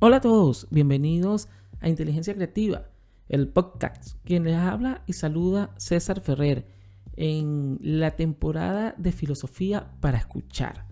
Hola 0.00 0.16
a 0.16 0.20
todos, 0.20 0.66
bienvenidos 0.70 1.48
a 1.80 1.88
Inteligencia 1.88 2.34
Creativa, 2.34 2.88
el 3.28 3.48
podcast. 3.48 4.18
Quien 4.24 4.44
les 4.44 4.56
habla 4.56 5.02
y 5.06 5.14
saluda 5.14 5.70
César 5.78 6.20
Ferrer 6.20 6.66
en 7.16 7.78
la 7.80 8.10
temporada 8.10 8.94
de 8.98 9.12
Filosofía 9.12 9.92
para 10.00 10.18
Escuchar. 10.18 10.86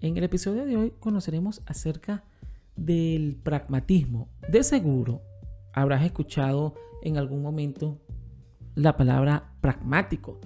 En 0.00 0.16
el 0.16 0.24
episodio 0.24 0.64
de 0.64 0.76
hoy 0.76 0.92
conoceremos 1.00 1.60
acerca 1.66 2.24
del 2.76 3.36
pragmatismo. 3.36 4.28
De 4.48 4.62
seguro 4.62 5.22
habrás 5.74 6.04
escuchado 6.04 6.74
en 7.02 7.18
algún 7.18 7.42
momento 7.42 8.00
la 8.74 8.96
palabra 8.96 9.52
pragmático. 9.60 10.40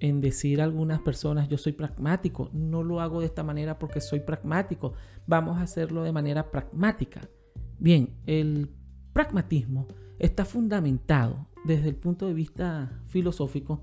En 0.00 0.20
decir 0.20 0.60
a 0.60 0.64
algunas 0.64 1.00
personas, 1.00 1.48
yo 1.48 1.58
soy 1.58 1.72
pragmático, 1.72 2.50
no 2.52 2.82
lo 2.82 3.00
hago 3.00 3.20
de 3.20 3.26
esta 3.26 3.42
manera 3.42 3.78
porque 3.78 4.00
soy 4.00 4.20
pragmático, 4.20 4.94
vamos 5.26 5.58
a 5.58 5.62
hacerlo 5.62 6.02
de 6.02 6.12
manera 6.12 6.50
pragmática. 6.50 7.20
Bien, 7.78 8.10
el 8.26 8.70
pragmatismo 9.12 9.86
está 10.18 10.44
fundamentado 10.44 11.46
desde 11.64 11.90
el 11.90 11.96
punto 11.96 12.26
de 12.26 12.34
vista 12.34 13.02
filosófico 13.06 13.82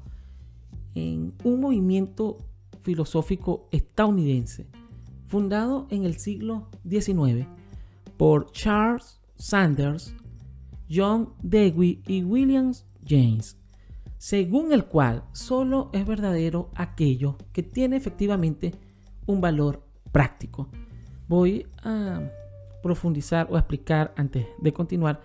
en 0.95 1.33
un 1.43 1.59
movimiento 1.59 2.37
filosófico 2.81 3.67
estadounidense 3.71 4.67
fundado 5.27 5.87
en 5.89 6.05
el 6.05 6.17
siglo 6.17 6.69
XIX 6.89 7.45
por 8.17 8.51
Charles 8.51 9.19
Sanders, 9.35 10.15
John 10.89 11.33
Dewey 11.43 12.01
y 12.07 12.23
William 12.23 12.71
James, 13.05 13.56
según 14.17 14.73
el 14.73 14.85
cual 14.85 15.23
solo 15.31 15.89
es 15.93 16.05
verdadero 16.05 16.71
aquello 16.75 17.37
que 17.53 17.63
tiene 17.63 17.97
efectivamente 17.97 18.73
un 19.25 19.41
valor 19.41 19.83
práctico. 20.11 20.69
Voy 21.27 21.67
a 21.83 22.21
profundizar 22.81 23.47
o 23.49 23.57
explicar 23.57 24.13
antes 24.15 24.47
de 24.59 24.73
continuar 24.73 25.21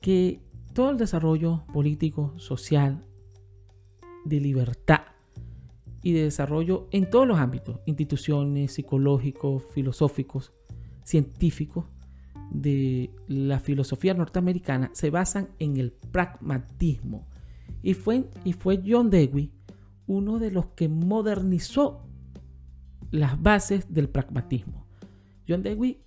que 0.00 0.40
todo 0.72 0.90
el 0.90 0.98
desarrollo 0.98 1.64
político, 1.72 2.34
social, 2.38 3.04
de 4.24 4.40
libertad 4.40 5.02
y 6.02 6.12
de 6.12 6.24
desarrollo 6.24 6.88
en 6.90 7.08
todos 7.08 7.26
los 7.26 7.38
ámbitos, 7.38 7.80
instituciones, 7.86 8.74
psicológicos, 8.74 9.64
filosóficos, 9.72 10.52
científicos, 11.04 11.86
de 12.50 13.10
la 13.26 13.58
filosofía 13.58 14.14
norteamericana 14.14 14.90
se 14.94 15.10
basan 15.10 15.48
en 15.58 15.76
el 15.76 15.92
pragmatismo. 15.92 17.26
Y 17.82 17.94
fue, 17.94 18.28
y 18.44 18.52
fue 18.52 18.82
John 18.84 19.10
Dewey 19.10 19.52
uno 20.06 20.38
de 20.38 20.50
los 20.50 20.66
que 20.68 20.88
modernizó 20.88 22.06
las 23.10 23.40
bases 23.40 23.92
del 23.92 24.08
pragmatismo. 24.08 24.86
John 25.48 25.62
Dewey 25.62 26.02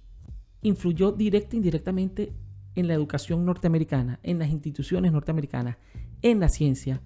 influyó 0.61 1.11
directa 1.11 1.55
e 1.55 1.57
indirectamente 1.57 2.33
en 2.75 2.87
la 2.87 2.93
educación 2.93 3.45
norteamericana, 3.45 4.19
en 4.23 4.39
las 4.39 4.49
instituciones 4.49 5.11
norteamericanas, 5.11 5.77
en 6.21 6.39
la 6.39 6.49
ciencia. 6.49 7.01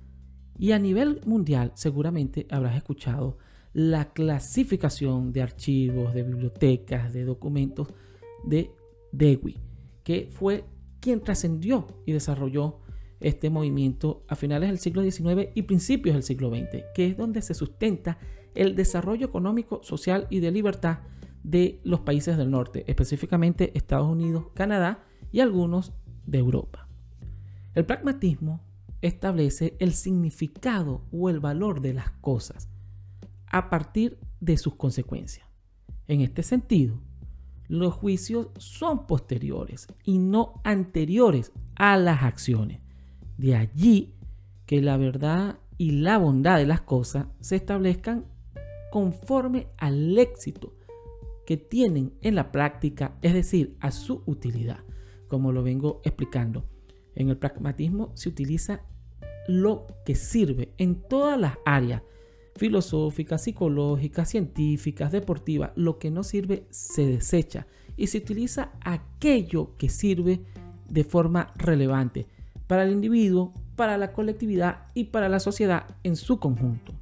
Y 0.58 0.72
a 0.72 0.80
nivel 0.80 1.22
mundial 1.26 1.72
seguramente 1.76 2.48
habrás 2.50 2.76
escuchado 2.76 3.38
la 3.74 4.14
clasificación 4.14 5.32
de 5.32 5.42
archivos, 5.42 6.14
de 6.14 6.24
bibliotecas, 6.24 7.12
de 7.12 7.26
documentos 7.26 7.88
de 8.46 8.72
Dewey, 9.12 9.58
que 10.04 10.30
fue 10.32 10.66
quien 11.00 11.22
trascendió 11.22 11.88
y 12.06 12.12
desarrolló 12.12 12.83
este 13.24 13.50
movimiento 13.50 14.24
a 14.28 14.36
finales 14.36 14.70
del 14.70 14.80
siglo 14.80 15.02
XIX 15.02 15.50
y 15.56 15.64
principios 15.64 16.14
del 16.16 16.24
siglo 16.24 16.50
XX, 16.50 16.84
que 16.94 17.08
es 17.08 17.18
donde 17.18 17.42
se 17.42 17.54
sustenta 17.54 18.18
el 18.56 18.76
desarrollo 18.76 19.26
económico, 19.26 19.82
social 19.84 20.28
y 20.30 20.40
de 20.40 20.52
libertad 20.52 21.00
de 21.44 21.82
los 21.84 22.02
países 22.02 22.38
del 22.38 22.52
norte, 22.52 22.84
específicamente 22.88 23.78
Estados 23.78 24.08
Unidos, 24.08 24.46
Canadá 24.54 25.04
y 25.32 25.40
algunos 25.40 25.94
de 26.26 26.38
Europa. 26.38 26.88
El 27.74 27.86
pragmatismo 27.86 28.62
establece 29.02 29.76
el 29.80 29.94
significado 29.94 31.06
o 31.12 31.30
el 31.30 31.40
valor 31.40 31.82
de 31.82 31.94
las 31.94 32.12
cosas 32.22 32.70
a 33.48 33.70
partir 33.70 34.18
de 34.40 34.58
sus 34.58 34.76
consecuencias. 34.76 35.48
En 36.08 36.22
este 36.22 36.44
sentido, 36.44 37.02
los 37.68 37.94
juicios 37.94 38.50
son 38.58 39.08
posteriores 39.08 39.88
y 40.04 40.20
no 40.20 40.62
anteriores 40.64 41.52
a 41.76 41.98
las 41.98 42.24
acciones. 42.24 42.83
De 43.38 43.56
allí 43.56 44.16
que 44.66 44.82
la 44.82 44.98
verdad 44.98 45.60
y 45.78 45.92
la 45.92 46.18
bondad 46.18 46.58
de 46.58 46.66
las 46.66 46.82
cosas 46.82 47.28
se 47.40 47.56
establezcan 47.56 48.26
conforme 48.92 49.68
al 49.78 50.18
éxito 50.18 50.76
que 51.46 51.58
tienen 51.58 52.14
en 52.22 52.36
la 52.36 52.52
práctica, 52.52 53.18
es 53.22 53.34
decir, 53.34 53.76
a 53.80 53.92
su 53.92 54.24
utilidad, 54.26 54.80
como 55.28 55.52
lo 55.52 55.64
vengo 55.64 56.02
explicando. 56.04 56.66
En 57.16 57.30
el 57.30 57.38
pragmatismo 57.38 58.12
se 58.14 58.30
utiliza 58.30 58.82
lo 59.48 59.88
que 60.06 60.16
sirve 60.16 60.74
en 60.78 61.02
todas 61.02 61.40
las 61.40 61.58
áreas 61.66 62.02
filosóficas, 62.56 63.44
psicológicas, 63.44 64.30
científicas, 64.30 65.12
deportivas. 65.12 65.72
Lo 65.76 65.98
que 65.98 66.12
no 66.12 66.24
sirve 66.24 66.68
se 66.70 67.06
desecha 67.06 67.68
y 67.98 68.08
se 68.08 68.20
utiliza 68.20 68.74
aquello 68.82 69.76
que 69.78 69.90
sirve 69.90 70.42
de 70.88 71.04
forma 71.04 71.52
relevante 71.56 72.28
para 72.68 72.84
el 72.84 72.92
individuo, 72.92 73.54
para 73.76 73.98
la 73.98 74.14
colectividad 74.14 74.88
y 74.94 75.06
para 75.06 75.30
la 75.30 75.40
sociedad 75.40 75.86
en 76.04 76.16
su 76.16 76.40
conjunto. 76.40 76.94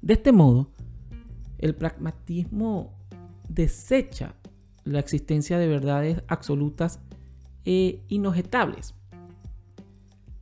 De 0.00 0.14
este 0.14 0.32
modo, 0.32 0.68
el 1.58 1.74
pragmatismo 1.74 2.92
desecha 3.48 4.34
la 4.84 4.98
existencia 4.98 5.58
de 5.58 5.68
verdades 5.68 6.22
absolutas 6.26 7.00
e 7.64 8.02
inobjetables. 8.08 8.94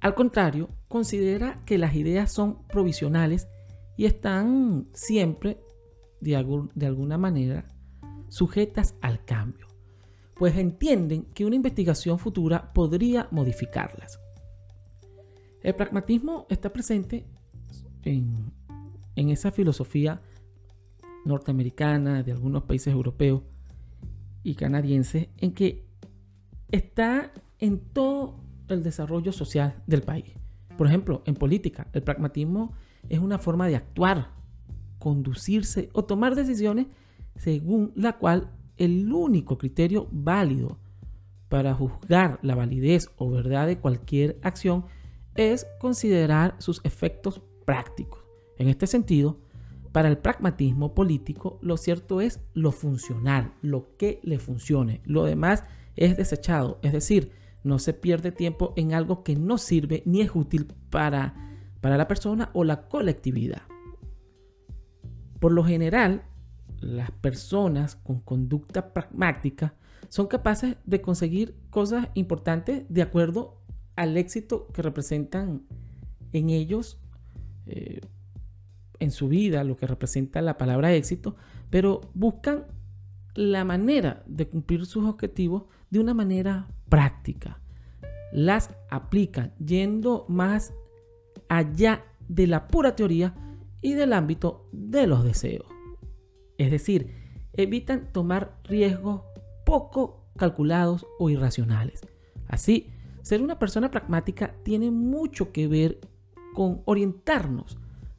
Al 0.01 0.15
contrario, 0.15 0.71
considera 0.89 1.63
que 1.67 1.77
las 1.77 1.95
ideas 1.95 2.33
son 2.33 2.63
provisionales 2.69 3.49
y 3.97 4.07
están 4.07 4.89
siempre, 4.95 5.61
de, 6.21 6.37
alguna 6.37 7.19
manera, 7.19 7.69
sujetas 8.29 8.95
al 9.03 9.23
cambio, 9.25 9.67
pues 10.41 10.57
entienden 10.57 11.25
que 11.35 11.45
una 11.45 11.55
investigación 11.55 12.19
futura 12.19 12.73
podría 12.73 13.29
modificarlas. 13.31 14.19
El 15.63 15.75
pragmatismo 15.75 16.47
está 16.49 16.73
presente 16.73 17.27
en, 18.05 18.51
en 19.17 19.29
esa 19.29 19.53
filosofía 19.53 20.23
norteamericana, 21.27 22.23
de 22.23 22.33
algunos 22.33 22.63
países 22.63 22.91
europeos 22.91 23.43
y 24.43 24.55
canadienses, 24.55 25.29
en 25.37 25.53
que 25.53 25.85
está 26.71 27.33
en 27.59 27.79
todo 27.79 28.41
el 28.69 28.83
desarrollo 28.83 29.33
social 29.33 29.83
del 29.87 30.01
país. 30.01 30.33
Por 30.79 30.87
ejemplo, 30.87 31.23
en 31.27 31.35
política, 31.35 31.87
el 31.93 32.03
pragmatismo 32.03 32.73
es 33.11 33.19
una 33.19 33.39
forma 33.39 33.69
de 33.69 33.77
actuar, 33.77 34.31
conducirse 35.01 35.91
o 35.93 36.07
tomar 36.07 36.35
decisiones 36.35 36.87
según 37.37 37.93
la 37.95 38.17
cual 38.17 38.51
el 38.81 39.13
único 39.13 39.59
criterio 39.59 40.09
válido 40.11 40.79
para 41.49 41.75
juzgar 41.75 42.39
la 42.43 42.55
validez 42.55 43.11
o 43.17 43.31
verdad 43.31 43.67
de 43.67 43.79
cualquier 43.79 44.39
acción 44.43 44.87
es 45.35 45.67
considerar 45.79 46.57
sus 46.59 46.81
efectos 46.85 47.43
prácticos. 47.67 48.21
En 48.57 48.69
este 48.69 48.87
sentido, 48.87 49.39
para 49.93 50.09
el 50.09 50.19
pragmatismo 50.19 50.95
político, 50.95 51.59
lo 51.61 51.77
cierto 51.77 52.21
es 52.21 52.41
lo 52.55 52.73
funcional, 52.73 53.53
lo 53.61 53.97
que 53.97 54.21
le 54.23 54.39
funcione. 54.39 55.03
Lo 55.05 55.25
demás 55.25 55.65
es 55.97 56.17
desechado, 56.17 56.79
es 56.83 56.93
decir, 56.93 57.33
no 57.63 57.79
se 57.79 57.93
pierde 57.93 58.33
tiempo 58.33 58.73
en 58.77 58.95
algo 58.95 59.23
que 59.23 59.37
no 59.37 59.59
sirve 59.59 60.03
ni 60.07 60.23
es 60.23 60.35
útil 60.35 60.73
para, 60.89 61.35
para 61.83 61.99
la 61.99 62.09
persona 62.09 62.51
o 62.55 62.65
la 62.65 62.89
colectividad. 62.89 63.63
Por 65.39 65.53
lo 65.53 65.65
general, 65.65 66.23
las 66.81 67.11
personas 67.11 67.97
con 67.97 68.21
conducta 68.21 68.93
pragmática 68.93 69.75
son 70.09 70.27
capaces 70.27 70.77
de 70.85 71.01
conseguir 71.01 71.55
cosas 71.71 72.09
importantes 72.15 72.85
de 72.89 73.03
acuerdo 73.03 73.61
al 73.97 74.17
éxito 74.17 74.67
que 74.73 74.83
representan 74.83 75.63
en 76.33 76.51
ellos, 76.51 76.99
eh, 77.67 78.01
en 78.99 79.11
su 79.11 79.29
vida, 79.29 79.63
lo 79.65 79.77
que 79.77 79.87
representa 79.87 80.43
la 80.43 80.57
palabra 80.57 80.93
éxito, 80.93 81.37
pero 81.71 82.01
buscan 82.15 82.67
la 83.35 83.65
manera 83.65 84.23
de 84.27 84.49
cumplir 84.49 84.87
sus 84.87 85.05
objetivos 85.05 85.65
de 85.91 86.01
una 86.01 86.15
manera 86.15 86.69
práctica. 86.89 87.61
Las 88.33 88.71
aplican 88.91 89.53
yendo 89.59 90.25
más 90.29 90.73
allá 91.49 92.05
de 92.29 92.47
la 92.47 92.69
pura 92.69 92.97
teoría 92.97 93.35
y 93.81 93.95
del 93.95 94.13
ámbito 94.13 94.69
de 94.73 95.07
los 95.07 95.25
deseos. 95.25 95.80
Es 96.61 96.71
decir, 96.71 97.15
evitan 97.55 98.13
tomar 98.13 98.55
riesgos 98.65 99.23
poco 99.65 100.27
calculados 100.37 101.07
o 101.19 101.31
irracionales. 101.31 102.03
Así, 102.49 102.91
ser 103.23 103.41
una 103.41 103.59
persona 103.59 103.91
pragmática 103.91 104.55
tiene 104.63 104.91
mucho 104.91 105.53
que 105.53 105.67
ver 105.69 106.01
con 106.53 106.83
orientarnos 106.85 107.79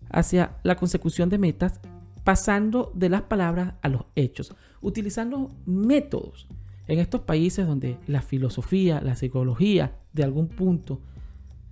hacia 0.09 0.57
la 0.63 0.75
consecución 0.75 1.29
de 1.29 1.37
metas 1.37 1.81
pasando 2.23 2.91
de 2.95 3.09
las 3.09 3.21
palabras 3.21 3.75
a 3.83 3.89
los 3.89 4.05
hechos, 4.15 4.55
utilizando 4.81 5.51
métodos 5.67 6.47
En 6.87 6.97
estos 6.97 7.21
países 7.21 7.67
donde 7.67 7.99
la 8.07 8.23
filosofía, 8.23 9.01
la 9.01 9.15
psicología, 9.15 9.99
de 10.13 10.23
algún 10.23 10.47
punto, 10.47 10.99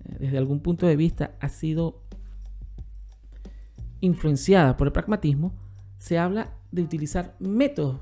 eh, 0.06 0.18
desde 0.20 0.38
algún 0.38 0.60
punto 0.60 0.86
de 0.86 0.96
vista, 0.96 1.32
ha 1.40 1.50
sido 1.50 2.04
influenciada 4.02 4.78
por 4.78 4.86
el 4.86 4.94
pragmatismo, 4.94 5.52
se 6.00 6.18
habla 6.18 6.56
de 6.72 6.82
utilizar 6.82 7.36
métodos, 7.40 8.00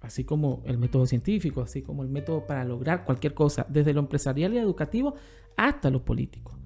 así 0.00 0.24
como 0.24 0.62
el 0.66 0.76
método 0.76 1.06
científico, 1.06 1.62
así 1.62 1.82
como 1.82 2.02
el 2.02 2.08
método 2.08 2.46
para 2.46 2.64
lograr 2.64 3.04
cualquier 3.04 3.32
cosa, 3.32 3.64
desde 3.68 3.94
lo 3.94 4.00
empresarial 4.00 4.52
y 4.52 4.58
educativo 4.58 5.14
hasta 5.56 5.88
lo 5.88 6.04
político. 6.04 6.58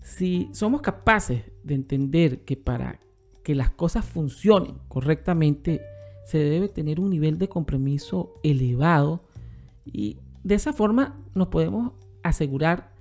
Si 0.00 0.48
somos 0.52 0.80
capaces 0.80 1.44
de 1.62 1.74
entender 1.74 2.44
que 2.44 2.56
para 2.56 3.00
que 3.44 3.54
las 3.54 3.70
cosas 3.70 4.04
funcionen 4.04 4.78
correctamente 4.88 5.82
se 6.24 6.38
debe 6.38 6.68
tener 6.68 7.00
un 7.00 7.10
nivel 7.10 7.38
de 7.38 7.48
compromiso 7.48 8.34
elevado 8.44 9.24
y 9.84 10.18
de 10.44 10.54
esa 10.54 10.72
forma 10.72 11.20
nos 11.34 11.48
podemos 11.48 11.92
asegurar 12.22 12.92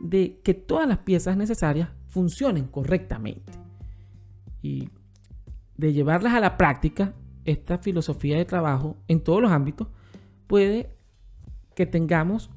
de 0.00 0.40
que 0.42 0.54
todas 0.54 0.86
las 0.86 0.98
piezas 0.98 1.36
necesarias 1.36 1.88
funcionen 2.08 2.66
correctamente. 2.66 3.52
Y 4.62 4.90
de 5.78 5.92
llevarlas 5.92 6.34
a 6.34 6.40
la 6.40 6.58
práctica, 6.58 7.14
esta 7.44 7.78
filosofía 7.78 8.36
de 8.36 8.44
trabajo 8.44 8.98
en 9.06 9.22
todos 9.22 9.40
los 9.40 9.50
ámbitos 9.50 9.88
puede 10.46 10.90
que 11.74 11.86
tengamos 11.86 12.50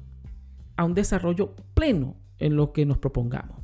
a 0.76 0.84
un 0.84 0.92
desarrollo 0.92 1.54
pleno 1.72 2.16
en 2.38 2.56
lo 2.56 2.72
que 2.72 2.84
nos 2.84 2.98
propongamos. 2.98 3.56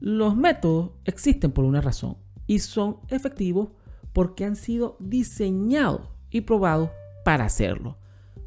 Los 0.00 0.36
métodos 0.36 0.90
existen 1.04 1.52
por 1.52 1.64
una 1.64 1.80
razón 1.80 2.18
y 2.46 2.58
son 2.58 2.98
efectivos 3.08 3.70
porque 4.12 4.44
han 4.44 4.56
sido 4.56 4.96
diseñados 5.00 6.08
y 6.30 6.42
probados 6.42 6.90
para 7.24 7.44
hacerlo. 7.44 7.96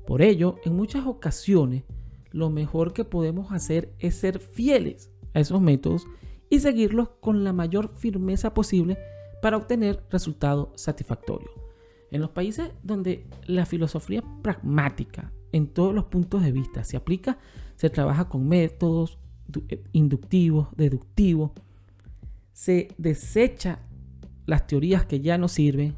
Por 0.06 0.22
ello, 0.22 0.57
en 0.66 0.75
muchas 0.75 1.07
ocasiones, 1.07 1.83
lo 2.31 2.50
mejor 2.50 2.94
que 2.94 3.06
podemos 3.06 3.51
hacer 3.51 3.94
es 4.00 4.16
ser 4.16 4.40
fieles 4.40 5.12
a 5.33 5.40
esos 5.40 5.62
métodos 5.62 6.06
y 6.50 6.60
seguirlos 6.60 7.10
con 7.22 7.44
la 7.44 7.54
mayor 7.54 7.95
firmeza 7.95 8.54
posible 8.54 8.98
para 9.42 9.57
obtener 9.57 10.04
resultados 10.10 10.69
satisfactorios. 10.75 11.51
En 12.12 12.22
los 12.22 12.30
países 12.31 12.72
donde 12.84 13.28
la 13.45 13.66
filosofía 13.66 14.24
pragmática 14.42 15.31
en 15.51 15.68
todos 15.68 15.94
los 15.94 16.06
puntos 16.06 16.44
de 16.44 16.51
vista 16.51 16.84
se 16.84 16.98
aplica, 16.98 17.38
se 17.75 17.89
trabaja 17.89 18.30
con 18.30 18.48
métodos 18.48 19.19
eh, 19.69 19.84
inductivos, 19.92 20.68
deductivos, 20.75 21.51
se 22.54 22.89
desecha 22.98 23.80
las 24.45 24.66
teorías 24.68 25.06
que 25.06 25.19
ya 25.19 25.38
no 25.38 25.48
sirven 25.48 25.95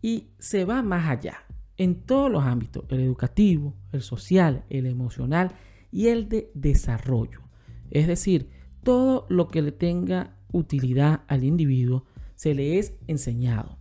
y 0.00 0.28
se 0.38 0.64
va 0.64 0.82
más 0.82 1.08
allá 1.08 1.44
en 1.76 2.02
todos 2.02 2.30
los 2.30 2.44
ámbitos, 2.44 2.84
el 2.88 3.00
educativo, 3.00 3.74
el 3.92 4.02
social, 4.02 4.64
el 4.70 4.86
emocional 4.86 5.52
y 5.90 6.08
el 6.08 6.28
de 6.28 6.50
desarrollo. 6.54 7.40
Es 7.90 8.06
decir, 8.06 8.48
todo 8.82 9.26
lo 9.28 9.48
que 9.48 9.62
le 9.62 9.72
tenga 9.72 10.36
utilidad 10.52 11.22
al 11.26 11.42
individuo 11.42 12.04
se 12.44 12.52
le 12.52 12.78
es 12.78 12.94
enseñado. 13.06 13.78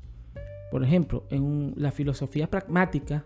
Por 0.71 0.85
ejemplo, 0.85 1.27
en 1.29 1.73
la 1.75 1.91
filosofía 1.91 2.49
pragmática 2.49 3.25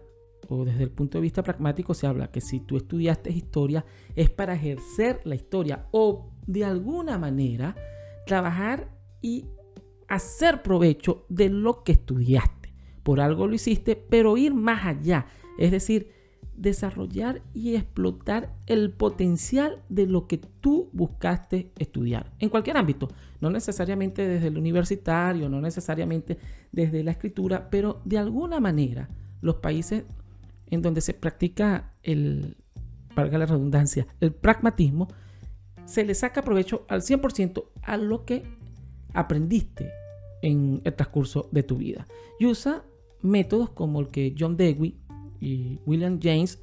o 0.49 0.65
desde 0.65 0.81
el 0.81 0.89
punto 0.89 1.19
de 1.19 1.21
vista 1.21 1.43
pragmático 1.43 1.93
se 1.93 2.07
habla 2.07 2.31
que 2.31 2.41
si 2.41 2.59
tú 2.59 2.75
estudiaste 2.75 3.29
historia 3.29 3.85
es 4.15 4.31
para 4.31 4.55
ejercer 4.55 5.21
la 5.25 5.35
historia 5.35 5.89
o 5.91 6.31
de 6.47 6.65
alguna 6.65 7.19
manera 7.19 7.75
trabajar 8.25 8.89
y 9.21 9.45
hacer 10.07 10.63
provecho 10.63 11.27
de 11.29 11.49
lo 11.49 11.83
que 11.83 11.91
estudiaste. 11.91 12.73
Por 13.03 13.19
algo 13.19 13.45
lo 13.45 13.53
hiciste, 13.53 13.95
pero 13.95 14.37
ir 14.37 14.55
más 14.55 14.87
allá. 14.87 15.27
Es 15.59 15.69
decir, 15.69 16.13
desarrollar 16.57 17.41
y 17.53 17.75
explotar 17.75 18.53
el 18.65 18.91
potencial 18.91 19.81
de 19.89 20.07
lo 20.07 20.27
que 20.27 20.37
tú 20.37 20.89
buscaste 20.91 21.71
estudiar. 21.77 22.33
En 22.39 22.49
cualquier 22.49 22.77
ámbito. 22.77 23.07
No 23.39 23.51
necesariamente 23.51 24.27
desde 24.27 24.47
el 24.47 24.57
universitario, 24.57 25.47
no 25.47 25.61
necesariamente 25.61 26.39
desde 26.71 27.03
la 27.03 27.11
escritura, 27.11 27.69
pero 27.69 28.01
de 28.03 28.17
alguna 28.17 28.59
manera 28.59 29.09
los 29.41 29.57
países 29.57 30.03
en 30.71 30.81
donde 30.81 31.01
se 31.01 31.13
practica 31.13 31.93
el, 32.01 32.57
valga 33.15 33.37
la 33.37 33.45
redundancia, 33.45 34.07
el 34.19 34.33
pragmatismo, 34.33 35.07
se 35.85 36.03
le 36.03 36.15
saca 36.15 36.41
provecho 36.41 36.85
al 36.89 37.01
100% 37.01 37.65
a 37.83 37.97
lo 37.97 38.25
que 38.25 38.43
aprendiste 39.13 39.89
en 40.41 40.81
el 40.83 40.93
transcurso 40.95 41.47
de 41.51 41.63
tu 41.63 41.77
vida. 41.77 42.07
Y 42.39 42.47
usa 42.47 42.83
métodos 43.21 43.69
como 43.69 43.99
el 43.99 44.09
que 44.09 44.35
John 44.37 44.57
Dewey 44.57 44.97
y 45.39 45.79
William 45.85 46.19
James 46.21 46.61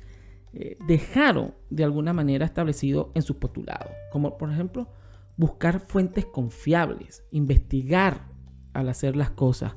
eh, 0.53 0.77
dejaron 0.87 1.55
de 1.71 1.85
alguna 1.85 2.13
manera 2.13 2.47
establecido 2.47 3.11
en 3.15 3.23
sus 3.23 3.37
postulados, 3.37 3.91
como 4.13 4.39
por 4.39 4.51
ejemplo 4.51 4.89
buscar 5.37 5.81
fuentes 5.81 6.27
confiables, 6.27 7.25
investigar 7.31 8.29
al 8.73 8.89
hacer 8.89 9.17
las 9.17 9.31
cosas, 9.31 9.75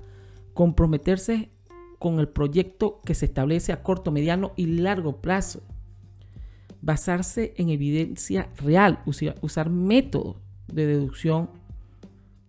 comprometerse 0.54 1.52
con 2.00 2.20
el 2.20 2.28
proyecto 2.28 3.02
que 3.04 3.16
se 3.16 3.26
establece 3.26 3.74
a 3.74 3.82
corto, 3.82 4.12
mediano 4.12 4.54
y 4.56 4.68
largo 4.68 5.22
plazo, 5.22 5.64
basarse 6.82 7.54
en 7.58 7.70
evidencia 7.70 8.50
real, 8.58 9.02
usar 9.42 9.70
métodos 9.70 10.38
de 10.68 10.86
deducción 10.86 11.50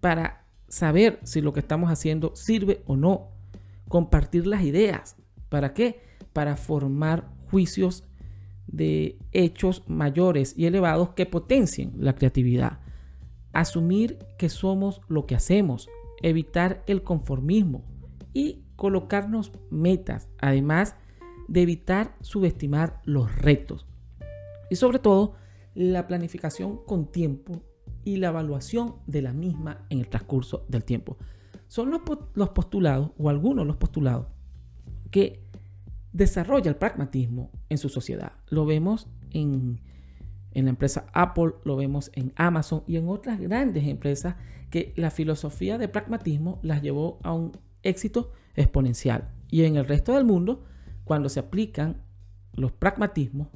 para 0.01 0.45
saber 0.69 1.19
si 1.23 1.41
lo 1.41 1.53
que 1.53 1.61
estamos 1.61 1.91
haciendo 1.91 2.37
sirve 2.37 2.83
o 2.87 2.97
no. 2.97 3.31
Compartir 3.89 4.47
las 4.47 4.63
ideas. 4.63 5.17
¿Para 5.49 5.73
qué? 5.73 6.03
Para 6.39 6.55
formar 6.55 7.29
juicios 7.51 8.05
de 8.69 9.19
hechos 9.33 9.83
mayores 9.89 10.55
y 10.57 10.67
elevados 10.67 11.09
que 11.17 11.27
potencien 11.27 11.95
la 11.99 12.15
creatividad. 12.15 12.79
Asumir 13.53 14.21
que 14.39 14.49
somos 14.49 15.01
lo 15.09 15.27
que 15.27 15.35
hacemos. 15.35 15.89
Evitar 16.23 16.85
el 16.87 17.03
conformismo. 17.03 17.83
Y 18.35 18.63
colocarnos 18.77 19.51
metas. 19.69 20.29
Además 20.39 20.95
de 21.49 21.63
evitar 21.63 22.15
subestimar 22.21 23.03
los 23.05 23.35
retos. 23.35 23.85
Y 24.71 24.77
sobre 24.77 25.01
todo, 25.01 25.35
la 25.75 26.07
planificación 26.07 26.79
con 26.87 27.11
tiempo 27.11 27.65
y 28.05 28.19
la 28.19 28.29
evaluación 28.29 28.95
de 29.09 29.23
la 29.23 29.33
misma 29.33 29.87
en 29.91 29.99
el 29.99 30.09
transcurso 30.09 30.65
del 30.69 30.85
tiempo. 30.85 31.17
Son 31.67 31.91
los, 31.91 32.03
postulados, 32.51 33.11
o 33.19 33.29
algunos 33.29 33.65
de 33.65 33.67
los 33.67 33.77
postulados, 33.77 34.29
que 35.11 35.48
desarrolla 36.13 36.71
el 36.71 36.77
pragmatismo 36.77 37.51
en 37.69 37.79
su 37.79 37.89
sociedad. 37.89 38.33
Lo 38.49 38.67
vemos 38.67 39.09
en, 39.31 39.81
en 40.53 40.65
la 40.65 40.71
empresa 40.71 41.07
Apple, 41.13 41.53
lo 41.65 41.77
vemos 41.77 42.11
en 42.15 42.33
Amazon 42.37 42.83
y 42.87 42.97
en 42.97 43.09
otras 43.09 43.41
grandes 43.41 43.87
empresas 43.87 44.37
que 44.71 44.93
la 44.97 45.11
filosofía 45.11 45.79
de 45.79 45.89
pragmatismo 45.89 46.59
las 46.63 46.83
llevó 46.83 47.19
a 47.23 47.33
un 47.33 47.53
éxito 47.83 48.33
exponencial. 48.55 49.31
Y 49.51 49.65
en 49.65 49.77
el 49.77 49.87
resto 49.87 50.15
del 50.15 50.25
mundo, 50.25 50.65
cuando 51.05 51.29
se 51.29 51.41
aplican 51.41 52.03
los 52.55 52.73
pragmatismos, 52.73 53.49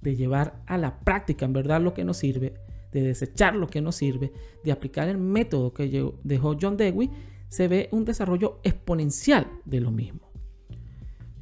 de 0.00 0.14
llevar 0.14 0.62
a 0.66 0.78
la 0.78 1.00
práctica 1.00 1.44
en 1.44 1.52
verdad 1.52 1.80
lo 1.80 1.92
que 1.92 2.04
nos 2.04 2.18
sirve, 2.18 2.54
de 2.92 3.02
desechar 3.02 3.56
lo 3.56 3.66
que 3.66 3.80
no 3.80 3.92
sirve, 3.92 4.32
de 4.62 4.72
aplicar 4.72 5.08
el 5.08 5.18
método 5.18 5.74
que 5.74 6.12
dejó 6.22 6.56
John 6.60 6.76
Dewey, 6.76 7.10
se 7.48 7.68
ve 7.68 7.88
un 7.90 8.04
desarrollo 8.04 8.60
exponencial 8.62 9.48
de 9.64 9.80
lo 9.80 9.90
mismo. 9.90 10.25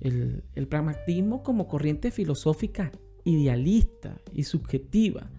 El, 0.05 0.67
pragmatismo 0.69 1.43
como 1.43 1.67
corriente 1.67 2.11
filosófica 2.11 2.93
idealista 3.25 4.21
y 4.33 4.43
subjetiva 4.45 5.31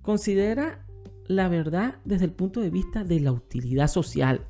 considera 0.00 0.86
la 1.26 1.48
verdad 1.48 1.96
desde 2.04 2.24
el 2.24 2.32
punto 2.32 2.60
de 2.60 2.70
vista 2.70 3.04
de 3.04 3.20
la 3.20 3.32
utilidad 3.32 3.88
social. 3.88 4.46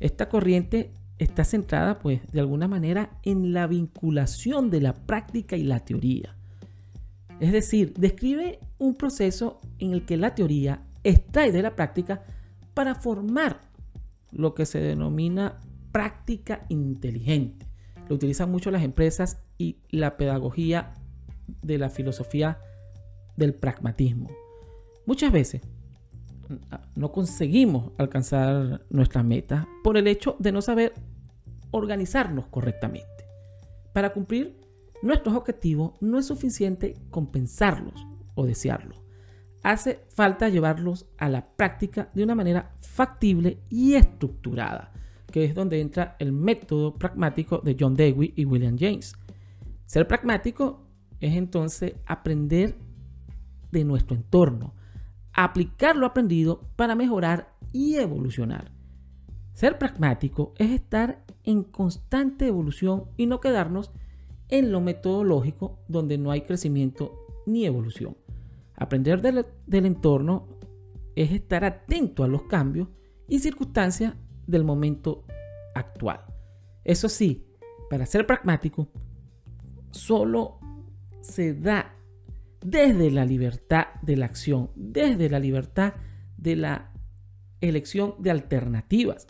Esta 0.00 0.28
corriente 0.28 0.92
está 1.18 1.44
centrada, 1.44 2.00
pues, 2.00 2.20
de 2.32 2.40
alguna 2.40 2.66
manera 2.66 3.18
en 3.22 3.52
la 3.52 3.68
vinculación 3.68 4.70
de 4.70 4.80
la 4.80 4.94
práctica 4.94 5.56
y 5.56 5.62
la 5.62 5.84
teoría. 5.84 6.36
Es 7.38 7.52
decir, 7.52 7.94
describe 7.94 8.58
un 8.78 8.96
proceso 8.96 9.60
en 9.78 9.92
el 9.92 10.04
que 10.04 10.16
la 10.16 10.34
teoría 10.34 10.82
extrae 11.04 11.52
de 11.52 11.62
la 11.62 11.76
práctica 11.76 12.24
para 12.74 12.96
formar 12.96 13.60
lo 14.32 14.54
que 14.54 14.66
se 14.66 14.80
denomina 14.80 15.60
práctica 15.92 16.66
inteligente. 16.68 17.65
Lo 18.08 18.14
utilizan 18.14 18.50
mucho 18.50 18.70
las 18.70 18.82
empresas 18.82 19.38
y 19.58 19.78
la 19.90 20.16
pedagogía 20.16 20.94
de 21.62 21.78
la 21.78 21.90
filosofía 21.90 22.60
del 23.36 23.54
pragmatismo. 23.54 24.30
Muchas 25.06 25.32
veces 25.32 25.62
no 26.94 27.12
conseguimos 27.12 27.92
alcanzar 27.98 28.84
nuestras 28.90 29.24
metas 29.24 29.66
por 29.82 29.96
el 29.96 30.06
hecho 30.06 30.36
de 30.38 30.52
no 30.52 30.62
saber 30.62 30.94
organizarnos 31.70 32.46
correctamente. 32.46 33.06
Para 33.92 34.12
cumplir 34.12 34.56
nuestros 35.02 35.34
objetivos 35.34 35.92
no 36.00 36.18
es 36.18 36.26
suficiente 36.26 36.94
compensarlos 37.10 38.06
o 38.34 38.46
desearlos. 38.46 39.02
Hace 39.62 40.04
falta 40.08 40.48
llevarlos 40.48 41.06
a 41.18 41.28
la 41.28 41.46
práctica 41.56 42.10
de 42.14 42.22
una 42.22 42.34
manera 42.34 42.76
factible 42.80 43.58
y 43.68 43.94
estructurada, 43.94 44.92
que 45.36 45.44
es 45.44 45.54
donde 45.54 45.82
entra 45.82 46.16
el 46.18 46.32
método 46.32 46.94
pragmático 46.94 47.58
de 47.58 47.76
John 47.78 47.94
Dewey 47.94 48.32
y 48.36 48.46
William 48.46 48.78
James. 48.78 49.14
Ser 49.84 50.08
pragmático 50.08 50.86
es 51.20 51.36
entonces 51.36 51.92
aprender 52.06 52.74
de 53.70 53.84
nuestro 53.84 54.16
entorno, 54.16 54.72
aplicar 55.34 55.94
lo 55.94 56.06
aprendido 56.06 56.62
para 56.74 56.94
mejorar 56.94 57.52
y 57.70 57.96
evolucionar. 57.96 58.72
Ser 59.52 59.76
pragmático 59.76 60.54
es 60.56 60.70
estar 60.70 61.22
en 61.44 61.64
constante 61.64 62.46
evolución 62.46 63.04
y 63.18 63.26
no 63.26 63.38
quedarnos 63.38 63.90
en 64.48 64.72
lo 64.72 64.80
metodológico 64.80 65.80
donde 65.86 66.16
no 66.16 66.30
hay 66.30 66.40
crecimiento 66.40 67.12
ni 67.44 67.66
evolución. 67.66 68.16
Aprender 68.74 69.20
del, 69.20 69.44
del 69.66 69.84
entorno 69.84 70.48
es 71.14 71.30
estar 71.30 71.62
atento 71.66 72.24
a 72.24 72.26
los 72.26 72.44
cambios 72.44 72.88
y 73.28 73.40
circunstancias 73.40 74.14
del 74.46 74.64
momento 74.64 75.24
actual. 75.74 76.20
Eso 76.84 77.08
sí, 77.08 77.46
para 77.90 78.06
ser 78.06 78.26
pragmático, 78.26 78.88
solo 79.90 80.58
se 81.20 81.54
da 81.54 81.94
desde 82.64 83.10
la 83.10 83.24
libertad 83.24 83.86
de 84.02 84.16
la 84.16 84.26
acción, 84.26 84.70
desde 84.74 85.28
la 85.28 85.38
libertad 85.38 85.94
de 86.36 86.56
la 86.56 86.92
elección 87.60 88.14
de 88.18 88.30
alternativas. 88.30 89.26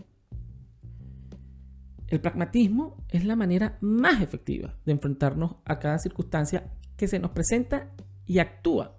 El 2.08 2.20
pragmatismo 2.20 3.04
es 3.08 3.24
la 3.24 3.36
manera 3.36 3.78
más 3.80 4.22
efectiva 4.22 4.76
de 4.84 4.92
enfrentarnos 4.92 5.56
a 5.64 5.78
cada 5.78 5.98
circunstancia 5.98 6.72
que 6.96 7.08
se 7.08 7.18
nos 7.18 7.32
presenta 7.32 7.92
y 8.26 8.38
actúa 8.38 8.96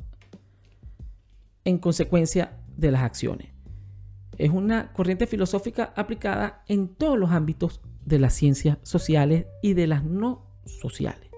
en 1.63 1.77
consecuencia 1.77 2.59
de 2.75 2.91
las 2.91 3.03
acciones. 3.03 3.56
Es 4.37 4.51
una 4.51 4.93
corriente 4.93 5.27
filosófica 5.27 5.93
aplicada 5.95 6.63
en 6.67 6.89
todos 6.89 7.17
los 7.17 7.31
ámbitos 7.31 7.81
de 8.05 8.19
las 8.19 8.33
ciencias 8.33 8.77
sociales 8.83 9.47
y 9.61 9.73
de 9.73 9.87
las 9.87 10.03
no 10.03 10.45
sociales. 10.65 11.29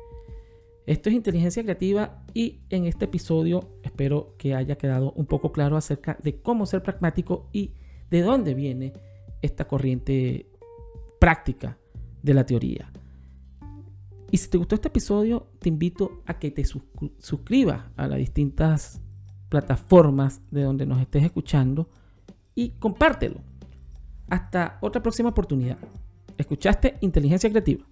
Esto 0.86 1.10
es 1.10 1.16
inteligencia 1.16 1.62
creativa 1.62 2.24
y 2.34 2.62
en 2.70 2.86
este 2.86 3.06
episodio 3.06 3.78
espero 3.84 4.36
que 4.38 4.56
haya 4.56 4.78
quedado 4.78 5.12
un 5.12 5.28
poco 5.28 5.52
claro 5.52 5.78
acerca 5.78 6.18
de 6.24 6.42
cómo 6.42 6.66
ser 6.66 6.82
pragmático 6.82 7.48
y 7.54 7.74
de 8.10 8.22
dónde 8.22 8.56
viene 8.56 8.94
esta 9.42 9.68
corriente 9.68 10.50
práctica 11.20 11.78
de 12.24 12.34
la 12.34 12.46
teoría. 12.46 12.92
Y 14.32 14.38
si 14.38 14.50
te 14.50 14.58
gustó 14.58 14.76
este 14.76 14.88
episodio, 14.88 15.48
te 15.60 15.70
invito 15.70 16.22
a 16.26 16.40
que 16.40 16.52
te 16.52 16.64
suscribas 16.64 17.86
a 17.96 18.08
las 18.08 18.20
distintas 18.20 19.02
plataformas 19.50 20.42
de 20.52 20.64
donde 20.64 20.86
nos 20.86 21.00
estés 21.02 21.24
escuchando 21.24 21.90
y 22.60 22.72
compártelo. 22.72 23.40
Hasta 24.30 24.80
otra 24.82 25.02
próxima 25.02 25.30
oportunidad. 25.30 25.78
Escuchaste 26.38 26.98
Inteligencia 27.00 27.50
Creativa. 27.50 27.86